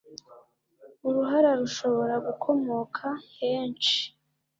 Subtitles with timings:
[1.07, 3.05] Uruhara rushobora gukomoka
[3.37, 3.99] henshi